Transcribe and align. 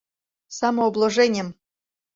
Самообложеньым!.. 0.57 1.49